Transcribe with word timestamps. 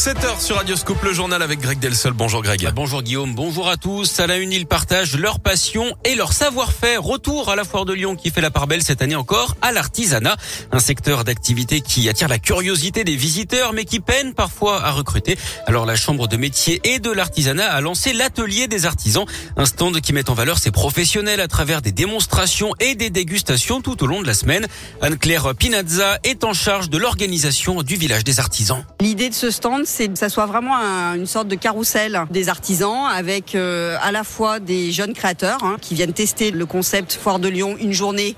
7h 0.00 0.40
sur 0.40 0.56
Radioscope, 0.56 1.02
le 1.04 1.12
journal 1.12 1.42
avec 1.42 1.60
Greg 1.60 1.78
Delsol. 1.78 2.14
Bonjour 2.14 2.40
Greg. 2.40 2.64
Ah, 2.66 2.70
bonjour 2.70 3.02
Guillaume, 3.02 3.34
bonjour 3.34 3.68
à 3.68 3.76
tous. 3.76 4.18
À 4.18 4.26
la 4.26 4.38
une, 4.38 4.50
ils 4.50 4.64
partagent 4.64 5.14
leur 5.18 5.40
passion 5.40 5.94
et 6.06 6.14
leur 6.14 6.32
savoir-faire. 6.32 7.02
Retour 7.02 7.50
à 7.50 7.54
la 7.54 7.64
foire 7.64 7.84
de 7.84 7.92
Lyon 7.92 8.16
qui 8.16 8.30
fait 8.30 8.40
la 8.40 8.50
part 8.50 8.66
belle 8.66 8.82
cette 8.82 9.02
année 9.02 9.14
encore 9.14 9.58
à 9.60 9.72
l'artisanat. 9.72 10.38
Un 10.72 10.78
secteur 10.78 11.22
d'activité 11.24 11.82
qui 11.82 12.08
attire 12.08 12.28
la 12.28 12.38
curiosité 12.38 13.04
des 13.04 13.14
visiteurs 13.14 13.74
mais 13.74 13.84
qui 13.84 14.00
peine 14.00 14.32
parfois 14.32 14.82
à 14.82 14.90
recruter. 14.90 15.36
Alors 15.66 15.84
la 15.84 15.96
chambre 15.96 16.28
de 16.28 16.38
métier 16.38 16.80
et 16.84 16.98
de 16.98 17.10
l'artisanat 17.10 17.70
a 17.70 17.82
lancé 17.82 18.14
l'atelier 18.14 18.68
des 18.68 18.86
artisans. 18.86 19.26
Un 19.58 19.66
stand 19.66 20.00
qui 20.00 20.14
met 20.14 20.30
en 20.30 20.34
valeur 20.34 20.56
ses 20.60 20.70
professionnels 20.70 21.42
à 21.42 21.46
travers 21.46 21.82
des 21.82 21.92
démonstrations 21.92 22.72
et 22.80 22.94
des 22.94 23.10
dégustations 23.10 23.82
tout 23.82 24.02
au 24.02 24.06
long 24.06 24.22
de 24.22 24.26
la 24.26 24.32
semaine. 24.32 24.66
Anne-Claire 25.02 25.54
Pinazza 25.54 26.20
est 26.24 26.42
en 26.44 26.54
charge 26.54 26.88
de 26.88 26.96
l'organisation 26.96 27.82
du 27.82 27.96
village 27.96 28.24
des 28.24 28.40
artisans. 28.40 28.82
L'idée 29.02 29.28
de 29.28 29.34
ce 29.34 29.50
stand, 29.50 29.84
c'est 29.90 30.08
que 30.08 30.18
ça 30.18 30.28
soit 30.28 30.46
vraiment 30.46 30.76
une 31.14 31.26
sorte 31.26 31.48
de 31.48 31.56
carrousel 31.56 32.22
des 32.30 32.48
artisans 32.48 33.08
avec 33.12 33.54
euh, 33.54 33.96
à 34.00 34.12
la 34.12 34.22
fois 34.22 34.60
des 34.60 34.92
jeunes 34.92 35.14
créateurs 35.14 35.64
hein, 35.64 35.76
qui 35.80 35.94
viennent 35.94 36.12
tester 36.12 36.52
le 36.52 36.64
concept 36.64 37.14
Foire 37.14 37.40
de 37.40 37.48
Lyon 37.48 37.76
une 37.80 37.92
journée 37.92 38.36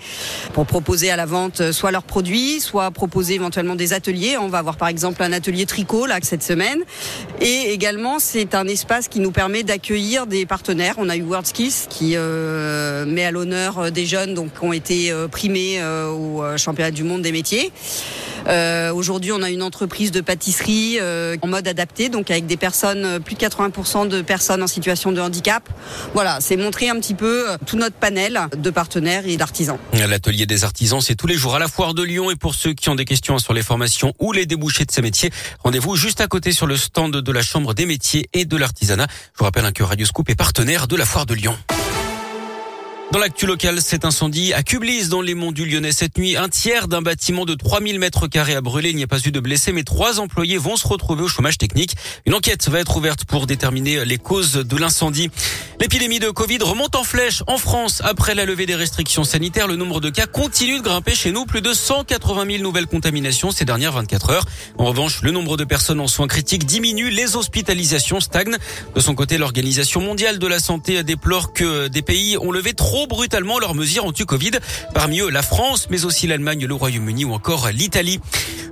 pour 0.54 0.64
proposer 0.64 1.10
à 1.10 1.16
la 1.16 1.26
vente 1.26 1.60
euh, 1.60 1.72
soit 1.72 1.90
leurs 1.90 2.04
produits, 2.04 2.60
soit 2.60 2.90
proposer 2.90 3.34
éventuellement 3.34 3.74
des 3.74 3.92
ateliers. 3.92 4.38
On 4.38 4.48
va 4.48 4.58
avoir 4.58 4.76
par 4.76 4.88
exemple 4.88 5.22
un 5.22 5.32
atelier 5.32 5.66
tricot 5.66 6.06
là 6.06 6.18
cette 6.22 6.42
semaine. 6.42 6.80
Et 7.40 7.72
également, 7.72 8.18
c'est 8.18 8.54
un 8.54 8.66
espace 8.66 9.08
qui 9.08 9.20
nous 9.20 9.32
permet 9.32 9.62
d'accueillir 9.62 10.26
des 10.26 10.46
partenaires. 10.46 10.94
On 10.98 11.08
a 11.08 11.16
eu 11.16 11.22
WorldSkills 11.22 11.88
qui 11.90 12.12
euh, 12.16 13.04
met 13.04 13.24
à 13.24 13.30
l'honneur 13.30 13.90
des 13.90 14.06
jeunes 14.06 14.34
donc 14.34 14.58
qui 14.58 14.64
ont 14.64 14.72
été 14.72 15.12
primés 15.30 15.82
au 15.84 16.42
championnat 16.56 16.90
du 16.90 17.02
monde 17.02 17.22
des 17.22 17.32
métiers. 17.32 17.72
Euh, 18.48 18.92
Aujourd'hui, 18.92 19.32
on 19.32 19.42
a 19.42 19.50
une 19.50 19.62
entreprise 19.62 20.12
de 20.12 20.20
pâtisserie 20.20 20.98
euh, 21.00 21.36
en 21.42 21.48
mode 21.48 21.66
adapté, 21.66 22.08
donc 22.08 22.30
avec 22.30 22.46
des 22.46 22.56
personnes, 22.56 23.04
euh, 23.04 23.18
plus 23.18 23.34
de 23.34 23.40
80% 23.40 24.06
de 24.06 24.22
personnes 24.22 24.62
en 24.62 24.66
situation 24.66 25.10
de 25.10 25.20
handicap. 25.20 25.68
Voilà, 26.14 26.38
c'est 26.40 26.56
montrer 26.56 26.88
un 26.88 27.00
petit 27.00 27.14
peu 27.14 27.50
euh, 27.50 27.56
tout 27.66 27.76
notre 27.76 27.96
panel 27.96 28.38
de 28.56 28.70
partenaires 28.70 29.26
et 29.26 29.36
d'artisans. 29.36 29.78
L'atelier 29.92 30.46
des 30.46 30.62
artisans, 30.62 31.00
c'est 31.00 31.16
tous 31.16 31.26
les 31.26 31.36
jours 31.36 31.56
à 31.56 31.58
la 31.58 31.66
foire 31.68 31.94
de 31.94 32.02
Lyon. 32.02 32.30
Et 32.30 32.36
pour 32.36 32.54
ceux 32.54 32.74
qui 32.74 32.88
ont 32.90 32.94
des 32.94 33.04
questions 33.04 33.38
sur 33.38 33.54
les 33.54 33.62
formations 33.62 34.14
ou 34.20 34.32
les 34.32 34.46
débouchés 34.46 34.84
de 34.84 34.92
ces 34.92 35.02
métiers, 35.02 35.32
rendez-vous 35.64 35.96
juste 35.96 36.20
à 36.20 36.28
côté 36.28 36.52
sur 36.52 36.66
le 36.68 36.76
stand 36.76 37.16
de 37.16 37.32
la 37.32 37.42
Chambre 37.42 37.74
des 37.74 37.86
métiers 37.86 38.28
et 38.32 38.44
de 38.44 38.56
l'artisanat. 38.56 39.08
Je 39.34 39.38
vous 39.38 39.44
rappelle 39.44 39.72
que 39.72 39.82
Radio 39.82 40.06
Scoop 40.06 40.30
est 40.30 40.36
partenaire 40.36 40.86
de 40.86 40.94
la 40.96 41.04
foire 41.04 41.26
de 41.26 41.34
Lyon. 41.34 41.56
Dans 43.12 43.18
l'actu 43.18 43.44
local, 43.44 43.82
cet 43.82 44.06
incendie 44.06 44.54
à 44.54 44.62
Cublis 44.62 45.08
dans 45.08 45.20
les 45.20 45.34
monts 45.34 45.52
du 45.52 45.66
Lyonnais 45.66 45.92
cette 45.92 46.16
nuit. 46.16 46.34
Un 46.38 46.48
tiers 46.48 46.88
d'un 46.88 47.02
bâtiment 47.02 47.44
de 47.44 47.54
3000 47.54 47.98
mètres 47.98 48.26
carrés 48.26 48.54
a 48.54 48.62
brûlé. 48.62 48.88
Il 48.88 48.96
n'y 48.96 49.02
a 49.02 49.06
pas 49.06 49.20
eu 49.20 49.30
de 49.30 49.38
blessés, 49.38 49.70
mais 49.72 49.82
trois 49.82 50.18
employés 50.18 50.56
vont 50.56 50.76
se 50.76 50.88
retrouver 50.88 51.22
au 51.22 51.28
chômage 51.28 51.58
technique. 51.58 51.94
Une 52.24 52.32
enquête 52.32 52.70
va 52.70 52.80
être 52.80 52.96
ouverte 52.96 53.26
pour 53.26 53.46
déterminer 53.46 54.06
les 54.06 54.16
causes 54.16 54.54
de 54.54 54.76
l'incendie. 54.78 55.30
L'épidémie 55.82 56.20
de 56.20 56.30
Covid 56.30 56.58
remonte 56.60 56.94
en 56.94 57.02
flèche 57.02 57.42
en 57.48 57.58
France. 57.58 58.02
Après 58.04 58.36
la 58.36 58.44
levée 58.44 58.66
des 58.66 58.76
restrictions 58.76 59.24
sanitaires, 59.24 59.66
le 59.66 59.74
nombre 59.74 60.00
de 60.00 60.10
cas 60.10 60.26
continue 60.26 60.78
de 60.78 60.84
grimper 60.84 61.12
chez 61.12 61.32
nous. 61.32 61.44
Plus 61.44 61.60
de 61.60 61.72
180 61.72 62.46
000 62.48 62.62
nouvelles 62.62 62.86
contaminations 62.86 63.50
ces 63.50 63.64
dernières 63.64 63.90
24 63.90 64.30
heures. 64.30 64.44
En 64.78 64.84
revanche, 64.84 65.22
le 65.22 65.32
nombre 65.32 65.56
de 65.56 65.64
personnes 65.64 65.98
en 65.98 66.06
soins 66.06 66.28
critiques 66.28 66.66
diminue. 66.66 67.10
Les 67.10 67.34
hospitalisations 67.34 68.20
stagnent. 68.20 68.58
De 68.94 69.00
son 69.00 69.16
côté, 69.16 69.38
l'Organisation 69.38 70.00
mondiale 70.00 70.38
de 70.38 70.46
la 70.46 70.60
santé 70.60 71.02
déplore 71.02 71.52
que 71.52 71.88
des 71.88 72.02
pays 72.02 72.38
ont 72.38 72.52
levé 72.52 72.74
trop 72.74 73.08
brutalement 73.08 73.58
leurs 73.58 73.74
mesures 73.74 74.04
anti-Covid. 74.04 74.52
Parmi 74.94 75.18
eux, 75.18 75.30
la 75.30 75.42
France, 75.42 75.88
mais 75.90 76.04
aussi 76.04 76.28
l'Allemagne, 76.28 76.64
le 76.64 76.74
Royaume-Uni 76.74 77.24
ou 77.24 77.32
encore 77.32 77.70
l'Italie. 77.70 78.20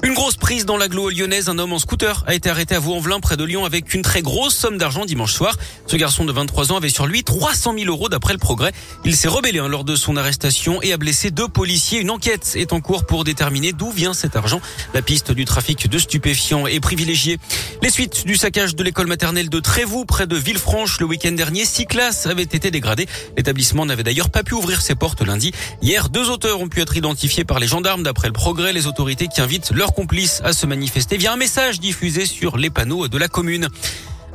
Une 0.03 0.15
grosse 0.15 0.37
prise 0.37 0.65
dans 0.65 0.79
l'agglo 0.79 1.11
lyonnaise. 1.11 1.51
Un 1.51 1.59
homme 1.59 1.75
en 1.75 1.79
scooter 1.79 2.25
a 2.27 2.35
été 2.35 2.49
arrêté 2.49 2.75
à 2.75 2.79
Vaux-en-Velin 2.79 3.21
près 3.21 3.37
de 3.37 3.45
Lyon 3.45 3.67
avec 3.67 3.93
une 3.93 4.01
très 4.01 4.23
grosse 4.23 4.57
somme 4.57 4.79
d'argent 4.79 5.05
dimanche 5.05 5.35
soir. 5.35 5.55
Ce 5.87 5.97
garçon 5.97 6.25
de 6.25 6.33
23 6.33 6.73
ans 6.73 6.79
avait 6.79 6.89
sur 6.89 7.07
lui 7.07 7.23
300 7.23 7.75
000 7.79 7.91
euros 7.91 8.09
d'après 8.09 8.33
le 8.33 8.39
progrès. 8.39 8.73
Il 9.05 9.15
s'est 9.15 9.29
rebellé 9.29 9.59
hein, 9.59 9.69
lors 9.69 9.85
de 9.85 9.97
son 9.97 10.17
arrestation 10.17 10.81
et 10.81 10.95
a 10.95 10.97
blessé 10.97 11.31
deux 11.31 11.49
policiers. 11.49 12.01
Une 12.01 12.11
enquête 12.11 12.55
est 12.55 12.73
en 12.73 12.81
cours 12.81 13.05
pour 13.05 13.25
déterminer 13.25 13.75
d'où 13.75 13.91
vient 13.91 14.15
cet 14.15 14.37
argent. 14.37 14.63
La 14.95 15.03
piste 15.03 15.33
du 15.33 15.45
trafic 15.45 15.91
de 15.91 15.99
stupéfiants 15.99 16.67
est 16.67 16.81
privilégiée. 16.81 17.39
Les 17.83 17.91
suites 17.91 18.25
du 18.25 18.37
saccage 18.37 18.75
de 18.75 18.83
l'école 18.83 19.07
maternelle 19.07 19.51
de 19.51 19.61
Trévoux 19.61 20.07
près 20.07 20.27
de 20.27 20.37
Villefranche 20.37 20.99
le 21.01 21.07
week-end 21.07 21.33
dernier. 21.33 21.67
Six 21.67 21.85
classes 21.85 22.25
avaient 22.25 22.43
été 22.43 22.71
dégradées. 22.71 23.07
L'établissement 23.37 23.85
n'avait 23.85 24.03
d'ailleurs 24.03 24.31
pas 24.31 24.45
pu 24.45 24.55
ouvrir 24.55 24.81
ses 24.81 24.95
portes 24.95 25.21
lundi. 25.21 25.53
Hier, 25.83 26.09
deux 26.09 26.31
auteurs 26.31 26.61
ont 26.63 26.69
pu 26.69 26.81
être 26.81 26.97
identifiés 26.97 27.45
par 27.45 27.59
les 27.59 27.67
gendarmes 27.67 28.03
d'après 28.03 28.29
le 28.29 28.33
progrès. 28.33 28.73
Les 28.73 28.87
autorités 28.87 29.29
qui 29.29 29.43
invitent 29.43 29.73
leurs 29.91 29.95
complices 29.95 30.41
à 30.45 30.53
se 30.53 30.67
manifester 30.67 31.17
via 31.17 31.33
un 31.33 31.37
message 31.37 31.81
diffusé 31.81 32.25
sur 32.25 32.57
les 32.57 32.71
panneaux 32.71 33.09
de 33.09 33.19
la 33.19 33.27
commune. 33.27 33.69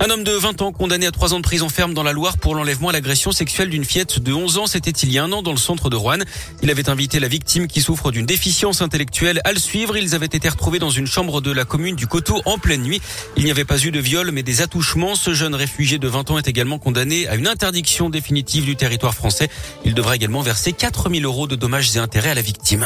Un 0.01 0.09
homme 0.09 0.25
de 0.25 0.33
20 0.33 0.61
ans 0.61 0.73
condamné 0.73 1.05
à 1.05 1.11
3 1.11 1.33
ans 1.33 1.37
de 1.37 1.43
prison 1.43 1.69
ferme 1.69 1.93
dans 1.93 2.03
la 2.03 2.11
Loire 2.11 2.37
pour 2.37 2.55
l'enlèvement 2.55 2.89
à 2.89 2.91
l'agression 2.91 3.31
sexuelle 3.31 3.69
d'une 3.69 3.85
fillette 3.85 4.19
de 4.19 4.33
11 4.33 4.57
ans. 4.57 4.67
C'était 4.67 4.91
il 4.91 5.13
y 5.13 5.17
a 5.17 5.23
un 5.23 5.31
an 5.31 5.41
dans 5.41 5.51
le 5.51 5.57
centre 5.57 5.89
de 5.89 5.95
Rouen. 5.95 6.17
Il 6.61 6.69
avait 6.69 6.89
invité 6.89 7.21
la 7.21 7.29
victime 7.29 7.67
qui 7.67 7.79
souffre 7.79 8.11
d'une 8.11 8.25
déficience 8.25 8.81
intellectuelle 8.81 9.39
à 9.45 9.53
le 9.53 9.59
suivre. 9.59 9.95
Ils 9.95 10.13
avaient 10.13 10.25
été 10.25 10.49
retrouvés 10.49 10.79
dans 10.79 10.89
une 10.89 11.07
chambre 11.07 11.39
de 11.39 11.51
la 11.51 11.63
commune 11.63 11.95
du 11.95 12.07
Coteau 12.07 12.41
en 12.43 12.57
pleine 12.57 12.81
nuit. 12.81 13.01
Il 13.37 13.45
n'y 13.45 13.51
avait 13.51 13.63
pas 13.63 13.79
eu 13.79 13.91
de 13.91 13.99
viol 13.99 14.31
mais 14.31 14.43
des 14.43 14.61
attouchements. 14.61 15.15
Ce 15.15 15.33
jeune 15.33 15.55
réfugié 15.55 15.99
de 15.99 16.07
20 16.09 16.31
ans 16.31 16.37
est 16.37 16.49
également 16.49 16.79
condamné 16.79 17.29
à 17.29 17.35
une 17.35 17.47
interdiction 17.47 18.09
définitive 18.09 18.65
du 18.65 18.75
territoire 18.75 19.13
français. 19.13 19.47
Il 19.85 19.93
devra 19.93 20.17
également 20.17 20.41
verser 20.41 20.73
4000 20.73 21.23
euros 21.23 21.47
de 21.47 21.55
dommages 21.55 21.95
et 21.95 21.99
intérêts 21.99 22.31
à 22.31 22.35
la 22.35 22.41
victime. 22.41 22.85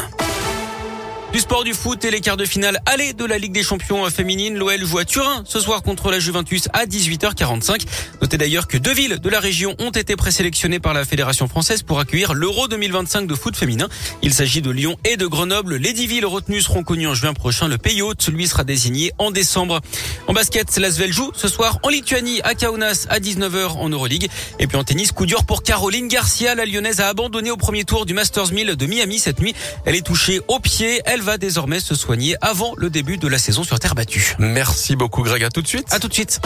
Du 1.32 1.38
sport 1.38 1.64
du 1.64 1.76
foot 1.76 2.04
et 2.06 2.10
les 2.10 2.22
quarts 2.22 2.38
de 2.38 2.46
finale 2.46 2.80
aller 2.88 3.14
de 3.14 3.24
la 3.24 3.38
Ligue 3.38 3.52
des 3.52 3.62
Champions 3.62 4.04
féminine. 4.10 4.58
L'OL 4.58 4.84
joue 4.84 4.98
à 4.98 5.06
Turin 5.06 5.44
ce 5.46 5.60
soir 5.60 5.84
contre 5.84 6.10
la 6.10 6.20
Juventus 6.20 6.68
à 6.74 6.88
18h45. 6.88 7.86
Notez 8.20 8.40
d'ailleurs 8.40 8.68
que 8.68 8.78
deux 8.78 8.96
villes 8.96 9.20
de 9.20 9.30
la 9.30 9.40
région 9.40 9.76
ont 9.78 9.92
été 9.92 10.16
présélectionnées 10.16 10.80
par 10.80 10.96
la 10.96 11.06
Fédération 11.06 11.48
française 11.48 11.84
pour 11.84 12.00
accueillir 12.00 12.34
l'Euro 12.34 12.68
2025 12.68 13.28
de 13.28 13.36
foot 13.36 13.56
féminin. 13.56 13.88
Il 14.24 14.34
s'agit 14.34 14.64
de 14.64 14.72
Lyon 14.72 14.98
et 15.06 15.18
de 15.18 15.28
Grenoble. 15.28 15.76
Les 15.76 15.94
dix 15.94 16.08
villes 16.08 16.26
retenues 16.26 16.62
seront 16.62 16.82
connues 16.82 17.08
en 17.08 17.14
juin 17.14 17.36
prochain. 17.36 17.68
Le 17.68 17.78
pays 17.78 18.02
hôte, 18.02 18.28
lui, 18.30 18.48
sera 18.48 18.64
désigné 18.64 19.12
en 19.20 19.30
décembre. 19.30 19.82
En 20.26 20.34
basket, 20.34 20.78
l'Asvel 20.78 21.14
joue 21.14 21.32
ce 21.36 21.48
soir 21.48 21.78
en 21.84 21.90
Lituanie 21.90 22.42
à 22.44 22.56
Kaunas 22.56 23.06
à 23.08 23.20
19h 23.20 23.78
en 23.78 23.90
Euroleague. 23.90 24.30
Et 24.58 24.66
puis 24.66 24.78
en 24.78 24.84
tennis, 24.84 25.12
coup 25.12 25.28
dur 25.28 25.46
pour 25.46 25.62
Caroline 25.62 26.08
Garcia. 26.08 26.56
La 26.56 26.66
lyonnaise 26.66 27.02
a 27.02 27.08
abandonné 27.08 27.52
au 27.52 27.58
premier 27.58 27.84
tour 27.84 28.08
du 28.08 28.16
Masters 28.16 28.52
1000 28.52 28.76
de 28.76 28.86
Miami 28.88 29.20
cette 29.20 29.40
nuit. 29.40 29.54
Elle 29.86 29.96
est 29.96 30.06
touchée 30.06 30.42
au 30.48 30.60
pied. 30.60 31.04
Elle 31.20 31.26
va 31.26 31.38
désormais 31.38 31.82
se 31.82 31.96
soigner 31.96 32.38
avant 32.40 32.76
le 32.78 32.90
début 32.90 33.18
de 33.18 33.28
la 33.28 33.38
saison 33.38 33.66
sur 33.66 33.78
terre 33.78 33.94
battue. 33.94 34.38
Merci 34.40 34.96
beaucoup 34.96 35.22
Greg, 35.22 35.44
à 35.44 35.50
tout 35.50 35.62
de 35.62 35.68
suite. 35.68 35.92
À 35.92 36.00
tout 36.00 36.08
de 36.08 36.14
suite. 36.14 36.40